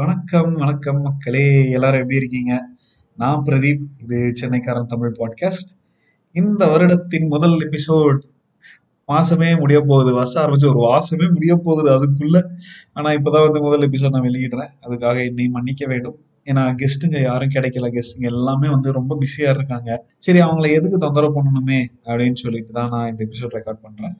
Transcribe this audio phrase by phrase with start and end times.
[0.00, 1.70] வணக்கம் வணக்கம் மக்களே.
[1.70, 2.68] எல்லாரும் எப்படி இருக்கீங்க?
[3.16, 3.80] நான் பிரதீப்.
[3.98, 5.72] இது சென்னைக்காரன் தமிழ் பாட்காஸ்ட்
[6.32, 8.18] இந்த வருடத்தின் முதல் எபிசோட்
[9.08, 10.14] மாசமே முடிய போகுது.
[10.14, 12.42] வருஷம் ஆரம்பிச்சு ஒரு மாசமே முடிய போகுது அதுக்குள்ள.
[12.92, 14.68] ஆனா இப்பதான் வந்து முதல் எபிசோட் நான் வெளியிடுறேன்.
[14.86, 16.18] அதுக்காக என்னை மன்னிக்க வேண்டும்.
[16.44, 17.92] ஏன்னா கெஸ்ட்டுங்க யாரும் கிடைக்கல.
[17.92, 20.04] கெஸ்ட்டுங்க எல்லாமே வந்து ரொம்ப பிஸியா இருக்காங்க.
[20.18, 24.18] சரி அவங்கள எதுக்கு தொந்தரவு பண்ணணுமே அப்படின்னு சொல்லிட்டு தான் நான் இந்த எபிசோட் ரெக்கார்ட் பண்றேன்.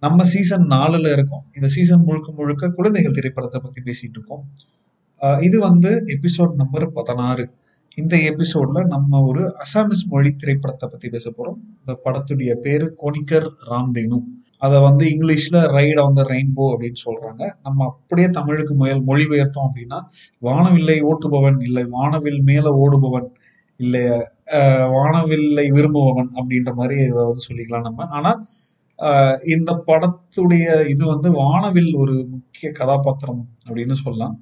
[0.00, 1.44] நம்ம சீசன் நாலுல இருக்கோம்.
[1.54, 4.44] இந்த சீசன் முழுக்க முழுக்க குழந்தைகள் திரைப்படத்தை பத்தி பேசிட்டு இருக்கோம்.
[5.46, 7.44] இது வந்து எபிசோட் நம்பர் பதினாறு.
[7.98, 11.58] இந்த எபிசோட்ல நம்ம ஒரு அசாமிஸ் மொழி திரைப்படத்தை பத்தி பேச போறோம்.
[11.78, 14.18] இந்த படத்துடைய பேரு கோனிக்கர் ராம்தேனு.
[14.64, 17.42] அதை வந்து இங்கிலீஷ்ல ரைட் ஆன் த ரெயின்போ அப்படின்னு சொல்றாங்க.
[17.66, 19.98] நம்ம அப்படியே தமிழுக்கு முயல் மொழிபெயர்த்தோம் அப்படின்னா
[20.48, 23.28] வானவில்லை ஓட்டுபவன் இல்லை வானவில் மேல ஓடுபவன்
[23.80, 24.04] இல்லை
[24.96, 28.06] வானவில்லை விரும்புபவன் அப்படின்ற மாதிரி இதை வந்து சொல்லிக்கலாம் நம்ம.
[28.18, 28.32] ஆனா
[29.54, 34.36] இந்த படத்துடைய இது வந்து வானவில் ஒரு முக்கிய கதாபாத்திரம் அப்படின்னு சொல்லலாம்.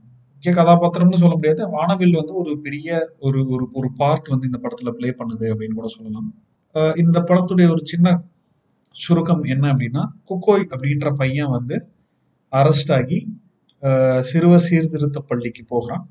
[0.47, 1.63] முக்கிய கதாபாத்திரம்னு சொல்ல முடியாது.
[1.75, 5.89] வானவில் வந்து ஒரு பெரிய ஒரு ஒரு ஒரு பார்ட் வந்து இந்த படத்துல ப்ளே பண்ணுது அப்படின்னு கூட
[5.89, 6.27] சொல்லலாம்.
[7.03, 8.09] இந்த படத்துடைய ஒரு சின்ன
[8.95, 11.77] சுருக்கம் என்ன அப்படின்னா குக்கோய் அப்படின்ற பையன் வந்து
[12.53, 13.21] அரெஸ்ட் ஆகி
[14.31, 16.05] சிறுவர் சீர்திருத்த பள்ளிக்கு போகிறான்.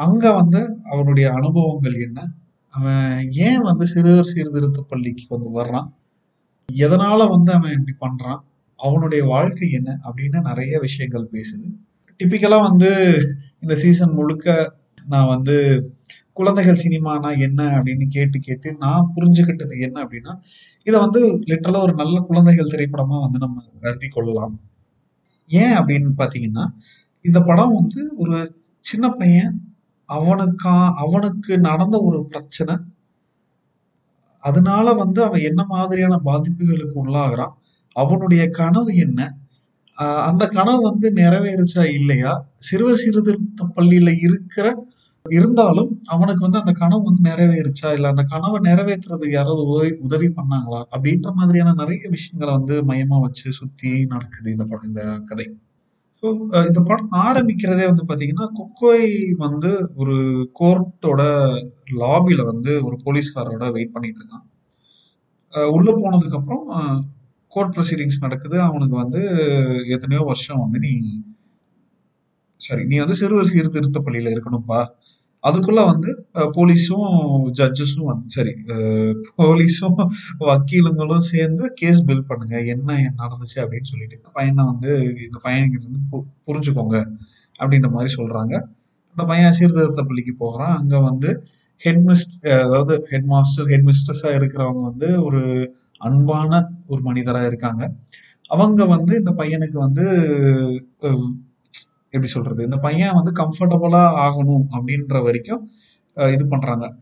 [0.00, 0.62] அங்க வந்து
[0.92, 2.20] அவனுடைய அனுபவங்கள் என்ன?
[2.74, 5.90] அவன் ஏன் வந்து சிறுவர் சீர்திருத்த பள்ளிக்கு வந்து வர்றான்?
[6.68, 8.40] எதனால வந்து அவன் இப்படி பண்றான்?
[8.80, 9.90] அவனுடைய வாழ்க்கை என்ன?
[10.06, 11.68] அப்படின்னு நிறைய விஷயங்கள் பேசுது.
[12.20, 12.90] டிப்பிக்கலா வந்து
[13.66, 14.48] இந்த சீசன் முழுக்க
[15.06, 15.54] நான் வந்து
[16.32, 20.32] குழந்தைகள் சினிமானா என்ன அப்படின்னு கேட்டு கேட்டு நான் புரிஞ்சுக்கிட்டது என்ன அப்படின்னா
[20.86, 24.54] இதை வந்து லிட்டரலாக ஒரு நல்ல குழந்தைகள் திரைப்படமாக வந்து நம்ம கருதி கொள்ளலாம்.
[25.50, 26.64] ஏன் அப்படின்னு பார்த்தீங்கன்னா
[27.24, 28.36] இந்த படம் வந்து ஒரு
[28.84, 29.54] சின்ன பையன்
[30.08, 32.74] அவனுக்கா அவனுக்கு நடந்த ஒரு பிரச்சனை
[34.44, 37.54] அதனால வந்து அவன் என்ன மாதிரியான பாதிப்புகளுக்கு உள்ளாகிறான்
[37.96, 39.20] அவனுடைய கனவு என்ன
[40.28, 42.32] அந்த கனவு வந்து நிறைவேறுச்சா இல்லையா?
[42.68, 44.66] சிறுவர் சீர்திருத்த பள்ளியில இருக்கிற
[45.26, 47.88] இருந்தாலும் அவனுக்கு வந்து அந்த கனவு வந்து நிறைவேறுச்சா?
[47.96, 50.80] இல்ல அந்த கனவை நிறைவேற்றுறதுக்கு யாராவது உதவி உதவி பண்ணாங்களா?
[50.94, 55.46] அப்படின்ற மாதிரியான நிறைய விஷயங்களை வந்து மையமா வச்சு சுத்தி நடக்குது இந்த படம் இந்த கதை.
[56.22, 56.26] ஸோ
[56.68, 59.08] இந்த படம் ஆரம்பிக்கிறதே வந்து பாத்தீங்கன்னா குக்கோய்
[59.44, 60.16] வந்து ஒரு
[60.60, 61.22] கோர்ட்டோட
[62.02, 64.46] லாபியில் வந்து ஒரு போலீஸ்காரோட வெயிட் பண்ணிட்டு இருக்கான்.
[65.54, 66.64] உள்ளே உள்ள போனதுக்கு அப்புறம்
[67.48, 68.60] கோர்ட் ப்ரொசீடிங்ஸ் நடக்குது.
[68.60, 69.20] அவனுக்கு வந்து
[69.88, 71.22] எத்தனையோ வருஷம் வந்து நீ
[72.56, 74.86] சரி நீ வந்து சிறுவர் சீர்திருத்த பள்ளியில இருக்கணும்ப்பா
[75.42, 77.12] அதுக்குள்ள வந்து போலீஸும்
[77.58, 78.50] ஜட்ஜஸும் வந்து சரி
[79.38, 80.06] போலீஸும்
[80.38, 82.64] வக்கீலுங்களும் சேர்ந்து கேஸ் பில் பண்ணுங்க.
[82.64, 87.16] என்ன நடந்துச்சு அப்படின்னு சொல்லிட்டு இந்த பையனை வந்து இந்த பையன்கிட்ட இருந்து பு- புரிஞ்சுக்கோங்க
[87.58, 88.54] அப்படின்ற மாதிரி சொல்றாங்க.
[89.08, 91.44] அந்த பையன் சீர்திருத்த பள்ளிக்கு போகிறான் அங்க வந்து
[91.76, 92.04] ஹெட்
[92.42, 97.92] அதாவது ஹெட் மாஸ்டர் ஹெட் மிஸ்டர்ஸா இருக்கிறவங்க வந்து ஒரு அன்பான ஒரு மனிதராக இருக்காங்க.
[98.48, 100.04] அவங்க வந்து இந்த பையனுக்கு வந்து
[102.04, 102.64] எப்படி சொல்றது?
[102.64, 105.68] இந்த பையன் வந்து கம்ஃபர்டபுளா ஆகணும் அப்படின்ற வரைக்கும்
[106.14, 106.94] இது பண்றாங்க.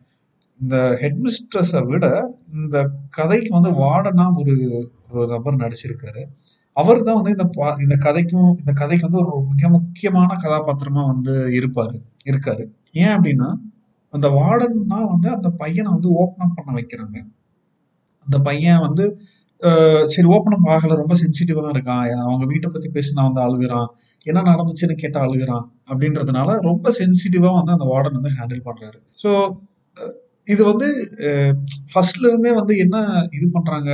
[0.60, 6.24] இந்த ஹெட்மிஸ்ட்ரஸை விட இந்த கதைக்கு வந்து வார்டனா ஒரு ஒரு நபர் நடிச்சிருக்காரு.
[6.72, 11.48] அவர் தான் வந்து இந்த பா- இந்த கதைக்கும் இந்த கதைக்கு வந்து ஒரு மிக முக்கியமான கதாபாத்திரமா வந்து
[11.48, 12.66] இருப்பாரு இருக்காரு.
[12.92, 13.54] ஏன் அப்படின்னா
[14.10, 17.42] அந்த வார்டன்னா வந்து அந்த பையனை வந்து ஓப்பன் அப் பண்ண வைக்கிறாங்க.
[18.26, 19.04] அந்த பையன் வந்து
[20.14, 22.02] சரி ஓப்பன் அப் ஆகல ரொம்ப சென்சிட்டிவாக இருக்கான்.
[22.24, 23.86] அவங்க வீட்டை பத்தி பேசினா வந்து அழுகுறான்.
[24.26, 25.64] என்ன நடந்துச்சுன்னு கேட்டால் அழுகுறான்.
[25.90, 28.98] அப்படின்றதுனால ரொம்ப சென்சிட்டிவாக வந்து அந்த வார்டன் வந்து ஹேண்டில் பண்றாரு.
[29.20, 29.30] ஸோ
[30.48, 30.88] இது வந்து
[31.92, 32.96] ஃபர்ஸ்ட்ல இருந்தே வந்து என்ன
[33.36, 33.90] இது பண்றாங்க?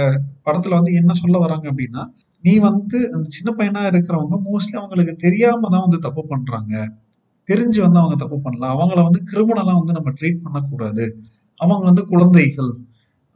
[0.46, 2.02] படத்துல வந்து என்ன சொல்ல வராங்க அப்படின்னா
[2.44, 6.74] நீ வந்து அந்த சின்ன பையனா இருக்கிறவங்க மோஸ்ட்லி அவங்களுக்கு தெரியாம தான் வந்து தப்பு பண்றாங்க.
[7.48, 11.04] தெரிஞ்சு வந்து அவங்க தப்பு பண்ணலாம் அவங்கள வந்து கிரிமினலாக வந்து நம்ம ட்ரீட் பண்ணக்கூடாது.
[11.60, 12.72] அவங்க வந்து குழந்தைகள்.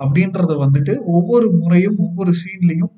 [0.00, 2.94] அப்படின்றத வந்துட்டு ஒவ்வொரு முறையும் ஒவ்வொரு சீன்லயும்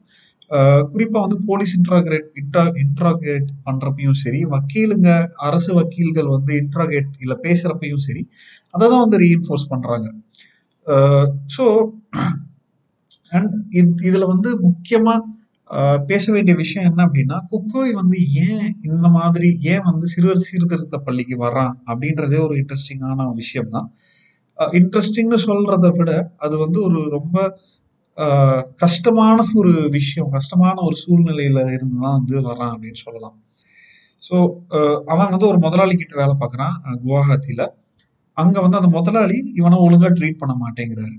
[0.92, 5.10] குறிப்பா வந்து போலீஸ் இன்ட்ராகிரேட் இன்ட்ரா இன்ட்ராகேட் பண்றப்பையும் சரி வக்கீலுங்க
[5.48, 8.22] அரசு வக்கீல்கள் வந்து இன்ட்ராகேட் இல்ல பேசுறப்பையும் சரி
[8.70, 10.06] அதை தான் வந்து ரீஇன்ஃபோர்ஸ் பண்றாங்க.
[11.56, 11.64] ஸோ
[13.32, 13.54] அண்ட்
[14.10, 15.14] இதுல வந்து முக்கியமா
[15.70, 20.98] ஆஹ் பேச வேண்டிய விஷயம் என்ன அப்படின்னா குக்கோய் வந்து ஏன் இந்த மாதிரி ஏன் வந்து சிறுவர் சீர்திருத்த
[20.98, 23.88] பள்ளிக்கு வர்றான் அப்படின்றதே ஒரு இன்ட்ரெஸ்டிங்கான விஷயம் தான்
[24.78, 26.10] இன்ட்ரெஸ்டிங்னு சொல்றதை விட
[26.44, 27.36] அது வந்து ஒரு ரொம்ப
[28.82, 33.34] கஷ்டமான ஒரு விஷயம் கஷ்டமான ஒரு சூழ்நிலையில இருந்து தான் வந்து வரான் அப்படின்னு சொல்லலாம்.
[34.22, 34.36] ஸோ
[35.12, 37.62] அவன் வந்து ஒரு முதலாளி கிட்ட வேலை பார்க்குறான் குவாஹாத்தில.
[38.36, 41.16] அங்க வந்து அந்த முதலாளி இவனை ஒழுங்கா ட்ரீட் பண்ண மாட்டேங்கிறாரு.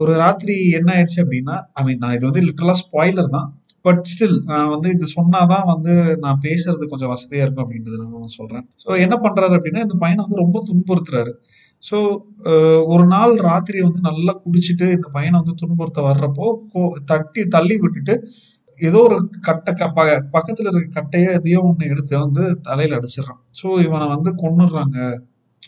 [0.00, 3.48] ஒரு ராத்திரி என்ன ஆயிடுச்சு அப்படின்னா ஐ மீன் நான் இது வந்து லிட்டரலா ஸ்பாய்லர் தான்.
[3.86, 5.92] பட் ஸ்டில் நான் வந்து இது சொன்னாதான் வந்து
[6.24, 8.64] நான் பேசுறது கொஞ்சம் வசதியா இருக்கும் அப்படின்றது நான் சொல்றேன்.
[8.84, 11.34] ஸோ என்ன பண்றாரு அப்படின்னா இந்த பையனை வந்து ரொம்ப துன்புறுத்துறாரு.
[11.90, 11.96] ஸோ
[12.44, 17.76] uh, ஒரு நாள் ராத்திரி வந்து நல்லா குடிச்சிட்டு இந்த பையனை வந்து துன்புறுத்த வர்றப்போ கோ- தட்டி தள்ளி
[17.78, 18.28] விட்டுட்டு
[18.78, 23.42] ஏதோ ஒரு கட்டை க- ப- பக்கத்தில் இருக்க கட்டையோ எதையோ ஒன்று எடுத்து வந்து தலையில் அடிச்சிடறான்.
[23.62, 25.16] ஸோ இவனை வந்து கொன்னுடுறாங்க.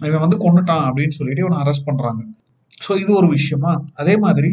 [0.01, 2.23] இவன் வந்து கொன்னுட்டான் அப்படின்னு சொல்லிட்டு இவனை அரெஸ்ட் பண்ணுறாங்க
[2.89, 3.85] ஸோ இது ஒரு விஷயமா?
[3.95, 4.51] அதே மாதிரி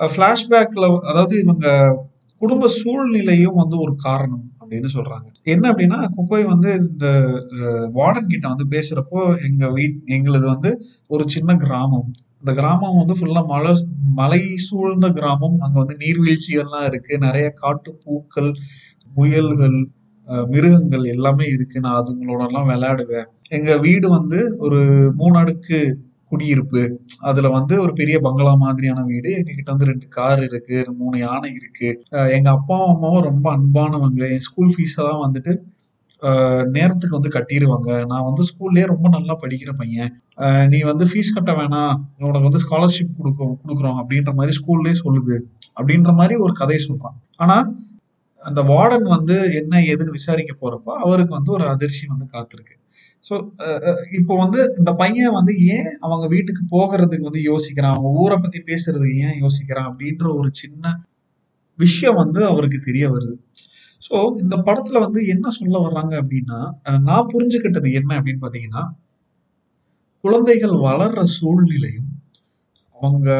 [0.00, 1.66] ஃப்ளாஷ்பேக்கில் அதாவது இவங்க
[2.38, 4.50] குடும்ப சூழ்நிலையும் வந்து ஒரு காரணம்.
[4.70, 5.28] அப்படின்னு சொல்றாங்க.
[5.52, 7.06] என்ன அப்படின்னா குக்கோய் வந்து இந்த
[7.94, 10.70] வார்டன் கிட்ட வந்து பேசுறப்போ எங்க வீட் எங்களது வந்து
[11.06, 12.10] ஒரு சின்ன கிராமம்.
[12.40, 13.72] இந்த கிராமம் வந்து ஃபுல்லா மலை
[14.20, 15.56] மலை சூழ்ந்த கிராமம்.
[15.58, 17.12] அங்க வந்து நீர்வீழ்ச்சிகள்லாம் இருக்கு.
[17.18, 18.50] நிறைய காட்டு பூக்கள்
[19.16, 19.78] முயல்கள்
[20.52, 21.76] மிருகங்கள் எல்லாமே இருக்கு.
[21.80, 23.28] நான் அதுங்களோட எல்லாம் விளையாடுவேன்.
[23.48, 24.80] எங்க வீடு வந்து ஒரு
[25.16, 25.78] மூணு அடுக்கு
[26.30, 26.82] குடியிருப்பு
[27.30, 29.30] அதுல வந்து ஒரு பெரிய பங்களா மாதிரியான வீடு.
[29.40, 31.90] எங்க கிட்ட வந்து ரெண்டு கார் இருக்கு மூணு யானை இருக்கு.
[32.36, 34.22] எங்க அப்பாவும் அம்மாவும் ரொம்ப அன்பானவங்க.
[34.36, 35.54] என் ஸ்கூல் ஃபீஸ் எல்லாம் வந்துட்டு
[36.76, 40.10] நேரத்துக்கு வந்து கட்டிடுவாங்க நான் வந்து ஸ்கூல்லயே ரொம்ப நல்லா படிக்கிற பையன்.
[40.72, 41.94] நீ வந்து ஃபீஸ் கட்ட வேணாம்.
[42.24, 45.36] உனக்கு வந்து ஸ்காலர்ஷிப் கொடுக்கும் கொடுக்குறோம் அப்படின்ற மாதிரி ஸ்கூல்லே சொல்லுது.
[45.78, 47.16] அப்படின்ற மாதிரி ஒரு கதை சொல்றான்.
[47.42, 47.56] ஆனா
[48.42, 52.76] அந்த வார்டன் வந்து என்ன ஏதுன்னு விசாரிக்க போறப்ப அவருக்கு வந்து ஒரு அதிர்ச்சி வந்து காத்திருக்கு.
[53.24, 57.96] ஸோ uh, uh, இப்போ வந்து இந்த பையன் வந்து ஏன் அவங்க வீட்டுக்கு போகிறதுக்கு வந்து யோசிக்கிறான்?
[57.96, 59.88] அவங்க ஊரை பத்தி பேசுறதுக்கு ஏன் யோசிக்கிறான்?
[59.90, 60.94] அப்படின்ற ஒரு சின்ன
[61.78, 63.34] விஷயம் வந்து அவருக்கு தெரிய வருது.
[64.08, 66.60] ஸோ இந்த படத்துல வந்து என்ன சொல்ல வர்றாங்க அப்படின்னா
[67.00, 68.84] நான் புரிஞ்சுக்கிட்டது என்ன அப்படின்னு பார்த்தீங்கன்னா
[70.24, 72.10] குழந்தைகள் வளர்ற சூழ்நிலையும்
[72.96, 73.30] அவங்க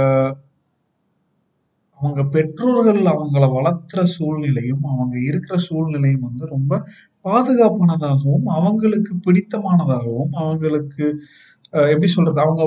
[2.00, 6.80] அவங்க பெற்றோர்கள் அவங்கள வளர்த்துற சூழ்நிலையும் அவங்க இருக்கிற சூழ்நிலையும் வந்து ரொம்ப
[7.28, 11.04] பாதுகாப்பானதாகவும் அவங்களுக்கு பிடித்தமானதாகவும் அவங்களுக்கு
[11.92, 12.62] எப்படி சொல்றது அவங்க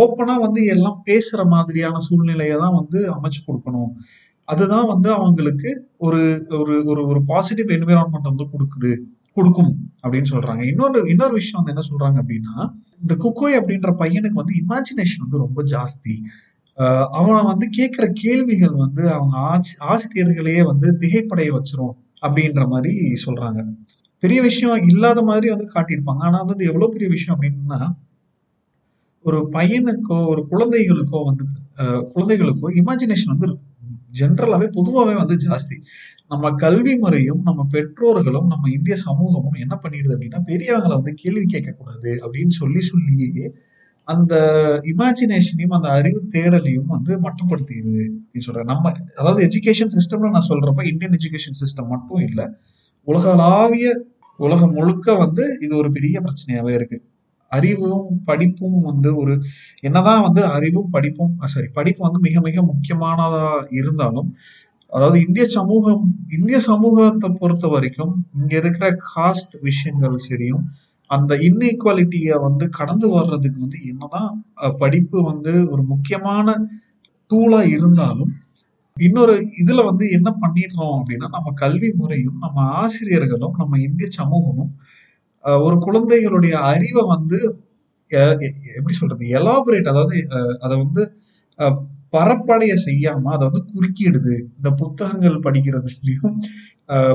[0.00, 3.90] ஓப்பனா வந்து எல்லாம் பேசுற மாதிரியான சூழ்நிலையை தான் வந்து அமைச்சு கொடுக்கணும்.
[4.52, 5.70] அதுதான் வந்து அவங்களுக்கு
[6.06, 6.22] ஒரு
[6.60, 8.92] ஒரு ஒரு ஒரு பாசிட்டிவ் என்விரான்மெண்ட் வந்து கொடுக்குது
[9.36, 9.72] கொடுக்கும்
[10.02, 10.62] அப்படின்னு சொல்றாங்க.
[10.72, 12.56] இன்னொரு இன்னொரு விஷயம் வந்து என்ன சொல்றாங்க அப்படின்னா
[13.02, 16.14] இந்த குக்கோய் அப்படின்ற பையனுக்கு வந்து இமேஜினேஷன் வந்து ரொம்ப ஜாஸ்தி.
[17.10, 23.76] அவனை வந்து கேட்கிற கேள்விகள் வந்து அவங்க ஆசி- ஆசிரியர்களையே வந்து திகைப்படைய வச்சிரும் அப்படின்ற மாதிரி சொல்றாங்க.
[24.18, 26.18] பெரிய விஷயம் இல்லாத மாதிரி வந்து காட்டியிருப்பாங்க.
[26.18, 27.96] ஆனா வந்து எவ்வளவு பெரிய விஷயம் அப்படின்னா
[29.22, 31.44] ஒரு பையனுக்கோ ஒரு குழந்தைகளுக்கோ வந்து
[32.14, 33.58] குழந்தைகளுக்கோ இமேஜினேஷன் வந்து
[34.18, 35.82] ஜென்ரலாகவே பொதுவாகவே வந்து ஜாஸ்தி.
[36.28, 42.08] நம்ம கல்வி முறையும் நம்ம பெற்றோர்களும் நம்ம இந்திய சமூகமும் என்ன பண்ணிடுது அப்படின்னா பெரியவங்களை வந்து கேள்வி கேட்கக்கூடாது
[42.08, 43.52] அப்படின்னு சொல்லி சொல்லியே
[44.08, 44.34] அந்த
[44.90, 51.16] இமேஜினேஷனையும் அந்த அறிவு தேடலையும் வந்து மட்டுப்படுத்திடுது அப்படின்னு சொல்றேன் நம்ம அதாவது எஜுகேஷன் சிஸ்டம்ல நான் சொல்றப்ப இந்தியன்
[51.18, 52.46] எஜுகேஷன் சிஸ்டம் மட்டும் இல்லை.
[53.06, 53.86] உலகளாவிய
[54.38, 56.98] உலகம் முழுக்க வந்து இது ஒரு பெரிய பிரச்சனையாவே இருக்கு.
[57.52, 59.34] அறிவும் படிப்பும் வந்து ஒரு
[59.80, 63.44] என்னதான் வந்து அறிவும் படிப்பும் சாரி படிப்பு வந்து மிக மிக முக்கியமானதா
[63.78, 64.28] இருந்தாலும்
[64.92, 70.64] அதாவது இந்திய சமூகம் இந்திய சமூகத்தை பொறுத்த வரைக்கும் இங்க இருக்கிற காஸ்ட் விஷயங்கள் சரியும்
[71.14, 74.30] அந்த இன்இக்வாலிட்டியை வந்து கடந்து வர்றதுக்கு வந்து என்னதான்
[74.78, 76.48] படிப்பு வந்து ஒரு முக்கியமான
[77.30, 78.32] டூலா இருந்தாலும்
[78.96, 79.32] இன்னொரு
[79.62, 84.72] இதுல வந்து என்ன பண்ணிடுறோம் அப்படின்னா நம்ம கல்வி முறையும் நம்ம ஆசிரியர்களும் நம்ம இந்திய சமூகமும்
[85.60, 87.38] ஒரு குழந்தைகளுடைய அறிவை வந்து
[88.10, 90.16] எ- எ- எப்படி சொல்றது எலாபரேட் அதாவது
[90.60, 91.02] அதை வந்து
[92.12, 94.34] பரப்படைய செய்யாம அதை வந்து குறுக்கிடுது.
[94.56, 96.36] இந்த புத்தகங்கள் படிக்கிறதுலயும்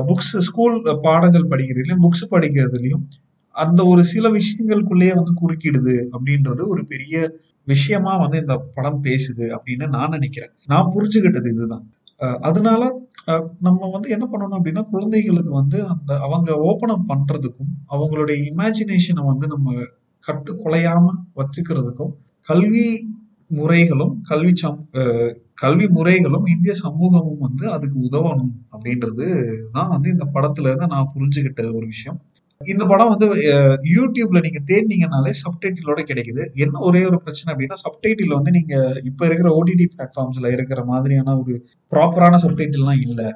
[0.08, 3.04] புக்ஸ் ஸ்கூல் பாடங்கள் படிக்கிறதுலயும் புக்ஸ் படிக்கிறதுலயும்
[3.60, 7.16] அந்த ஒரு சில விஷயங்களுக்குள்ளேயே வந்து குறுக்கிடுது அப்படின்றது ஒரு பெரிய
[7.66, 10.52] விஷயமா வந்து இந்த படம் பேசுது அப்படின்னு நான் நினைக்கிறேன்.
[10.66, 11.84] நான் புரிஞ்சுக்கிட்டது இதுதான்.
[12.40, 12.82] அதனால
[13.60, 19.46] நம்ம வந்து என்ன பண்ணணும் அப்படின்னா குழந்தைகளுக்கு வந்து அந்த அவங்க ஓபன் அப் பண்றதுக்கும் அவங்களுடைய இமேஜினேஷனை வந்து
[19.46, 19.68] நம்ம
[20.26, 22.12] கட்டு குலையாம வச்சுக்கிறதுக்கும்
[22.46, 22.86] கல்வி
[23.50, 24.80] முறைகளும் கல்வி சம்
[25.54, 29.26] கல்வி முறைகளும் இந்திய சமூகமும் வந்து அதுக்கு உதவணும் அப்படின்றது
[29.72, 32.18] தான் வந்து இந்த படத்துல இருந்து நான் புரிஞ்சுக்கிட்ட ஒரு விஷயம்.
[32.60, 33.26] இந்த படம் வந்து
[33.92, 36.42] யூடியூப்ல நீங்க தேடினீங்கனாலே சப்டைட்டிலோட கிடைக்குது.
[36.64, 38.74] என்ன ஒரே ஒரு பிரச்சனை அப்படின்னா சப்டைட்டில் வந்து நீங்க
[39.08, 41.54] இப்ப இருக்கிற ஓடிடி பிளாட்ஃபார்ம்ஸ்ல இருக்கிற மாதிரியான ஒரு
[41.92, 43.28] ப்ராப்பரான சப்டைட்டில்லாம் இல்லை.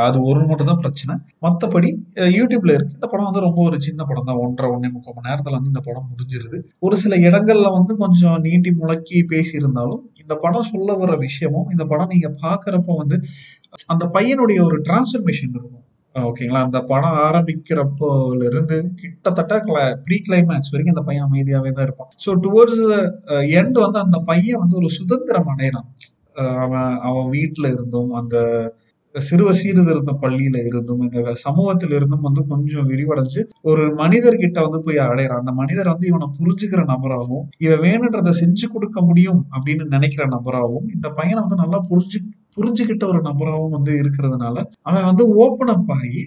[0.00, 1.14] அது ஒரு மட்டும் தான் பிரச்சனை.
[1.44, 1.88] மற்றபடி
[2.36, 2.96] யூடியூப்ல இருக்கு.
[2.98, 4.40] இந்த படம் வந்து ரொம்ப ஒரு சின்ன படம் தான்.
[4.44, 6.58] ஒன்றரை ஒன்னே முக்கால் மணி நேரத்துல வந்து இந்த படம் முடிஞ்சிருது.
[6.86, 12.12] ஒரு சில இடங்கள்ல வந்து கொஞ்சம் நீட்டி முழக்கி பேசியிருந்தாலும் இந்த படம் சொல்ல வர விஷயமும் இந்த படம்
[12.14, 13.18] நீங்க பாக்குறப்ப வந்து
[13.88, 15.84] அந்த பையனுடைய ஒரு டிரான்ஸ்ஃபர்மேஷன் இருக்கும்.
[16.14, 16.60] ஓகேங்களா?
[16.66, 19.54] அந்த படம் ஆரம்பிக்கிறப்போல இருந்து கிட்டத்தட்ட
[20.06, 22.10] ப்ரீ கிளைமேக்ஸ் வரைக்கும் அந்த பையன் அமைதியாவே தான் இருப்பான்.
[22.24, 22.82] ஸோ டுவோர்ட்ஸ்
[23.58, 25.88] எண்ட் வந்து அந்த பையன் வந்து ஒரு சுதந்திரம் அடையிறான்
[26.64, 28.36] அவன் அவன் வீட்டுல இருந்தும் அந்த
[29.14, 35.42] சிறுவ சீர்திருத்த பள்ளியில இருந்தும் இந்த சமூகத்தில இருந்தும் வந்து கொஞ்சம் விரிவடைஞ்சு ஒரு மனிதர்கிட்ட வந்து போய் அடையிறான்
[35.42, 41.10] அந்த மனிதர் வந்து இவனை புரிஞ்சுக்கிற நபராகவும் இவன் வேணுன்றதை செஞ்சு கொடுக்க முடியும் அப்படின்னு நினைக்கிற நபராகவும் இந்த
[41.10, 42.20] பையனை வந்து நல்லா புரிஞ்சு
[42.56, 44.56] புரிஞ்சுக்கிட்ட ஒரு நபராகவும் வந்து இருக்கிறதுனால
[44.88, 46.22] அவன் வந்து ஓப்பன் அப் ஆகி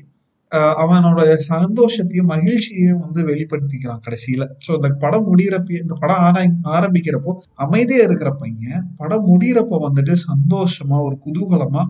[0.81, 4.43] அவனோட சந்தோஷத்தையும் மகிழ்ச்சியையும் வந்து வெளிப்படுத்திக்கிறான் கடைசியில.
[4.65, 6.41] ஸோ இந்த படம் முடிகிறப்ப இந்த படம் ஆனா
[6.75, 7.31] ஆரம்பிக்கிறப்போ
[7.65, 8.61] அமைதியா இருக்கிற பையன்
[8.97, 11.83] படம் முடியிறப்ப வந்துட்டு சந்தோஷமா ஒரு குதூகலமா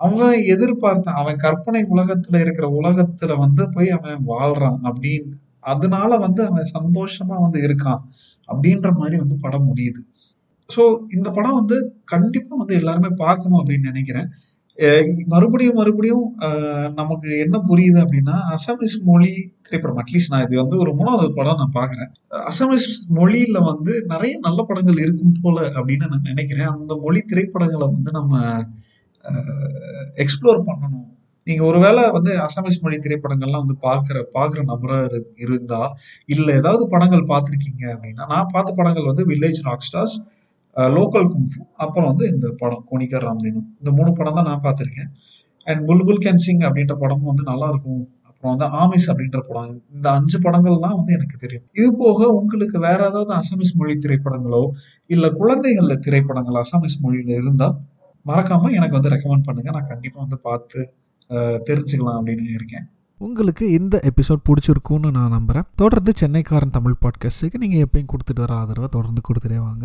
[0.00, 5.34] அவன் எதிர்பார்த்த அவன் கற்பனை உலகத்துல இருக்கிற உலகத்துல வந்து போய் அவன் வாழ்றான் அப்படின்னு
[5.64, 8.02] அதனால வந்து அவன் சந்தோஷமா வந்து இருக்கான்
[8.48, 10.00] அப்படின்ற மாதிரி வந்து படம் முடியுது.
[10.70, 10.82] ஸோ
[11.14, 14.28] இந்த படம் வந்து கண்டிப்பாக வந்து எல்லாருமே பார்க்கணும் அப்படின்னு நினைக்கிறேன்.
[15.26, 16.26] மறுபடியும் மறுபடியும்
[16.94, 19.98] நமக்கு என்ன புரியுது அப்படின்னா அசாமிஸ் மொழி திரைப்படம்.
[19.98, 22.10] அட்லீஸ்ட் நான் இது வந்து ஒரு மூணாவது படம் நான் பாக்குறேன்
[22.50, 26.66] அசாமிஸ் மொழியில வந்து நிறைய நல்ல படங்கள் இருக்கும் போல அப்படின்னு நான் நினைக்கிறேன்.
[26.68, 28.34] அந்த மொழி திரைப்படங்களை வந்து நம்ம
[30.16, 31.08] எக்ஸ்ப்ளோர் பண்ணணும்.
[31.46, 35.80] நீங்க ஒருவேளை வந்து அசாமிஸ் மொழி திரைப்படங்கள்லாம் வந்து பாக்குற பாக்குற நபரா இரு- இருந்தா
[36.26, 40.16] இல்ல ஏதாவது படங்கள் பார்த்துருக்கீங்க அப்படின்னா நான் பார்த்த படங்கள் வந்து village rock stars
[40.76, 45.10] local kung fu அப்புறம் வந்து இந்த படம் கோனிகர் ராம்தேனு இந்த மூணு படம் தான் நான் பார்த்துருக்கேன்.
[45.66, 48.02] அண்ட் புல்புல் கேன் சிங் அப்படின்ற படமும் வந்து நல்லா இருக்கும்.
[48.28, 49.68] அப்புறம் வந்து ஆமிஸ் அப்படின்ற படம்.
[49.96, 51.64] இந்த அஞ்சு படங்கள்லாம் வந்து எனக்கு தெரியும்.
[51.78, 54.62] இது போக உங்களுக்கு வேற ஏதாவது அசாமிஸ் மொழி திரைப்படங்களோ
[55.06, 57.76] இல்லை குழந்தைகள்ல திரைப்படங்கள் அசாமிஸ் மொழியில இருந்தால்
[58.26, 59.70] மறக்காம எனக்கு வந்து ரெக்கமெண்ட் பண்ணுங்க.
[59.76, 60.80] நான் கண்டிப்பாக வந்து பார்த்து
[61.68, 62.86] தெரிஞ்சுக்கலாம் அப்படின்னு இருக்கேன்.
[63.20, 68.88] உங்களுக்கு இந்த எபிசோட் பிடிச்சிருக்கும்னு நான் நம்புகிறேன் தொடர்ந்து சென்னைக்காரன் தமிழ் பாட்காஸ்ட்டுக்கு நீங்கள் எப்பயும் கொடுத்துட்டு வர ஆதரவை
[68.96, 69.84] தொடர்ந்து கொடுத்துட்டே வாங்க.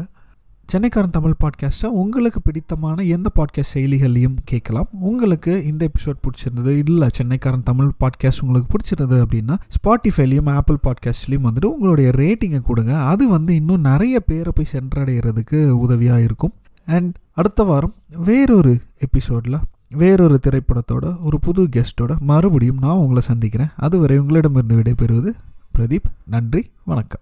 [0.74, 4.88] சென்னைக்காரன் தமிழ் பாட்காஸ்ட்டை உங்களுக்கு பிடித்தமான எந்த பாட்காஸ்ட் செயலிகளையும் கேட்கலாம்.
[4.92, 11.66] உங்களுக்கு இந்த எபிசோட் பிடிச்சிருந்தது இல்லை சென்னைக்காரன் தமிழ் பாட்காஸ்ட் உங்களுக்கு பிடிச்சிருந்தது அப்படின்னா ஸ்பாட்டிஃபைலையும் ஆப்பிள் பாட்காஸ்ட்லேயும் வந்துட்டு
[11.66, 13.02] உங்களுடைய ரேட்டிங்கை கொடுங்க.
[13.02, 16.54] அது வந்து இன்னும் நிறைய பேரை போய் சென்றடைகிறதுக்கு உதவியாக இருக்கும்.
[16.86, 19.58] அண்ட் அடுத்த வாரம் வேறொரு எபிசோடில்
[19.90, 23.70] வேறொரு திரைப்படத்தோட ஒரு புது கெஸ்ட்டோட மறுபடியும் நான் உங்களை சந்திக்கிறேன்.
[23.76, 25.34] அதுவரை உங்களிடமிருந்து விடைபெறுவது
[25.78, 26.12] பிரதீப்.
[26.26, 27.22] நன்றி வணக்கம்.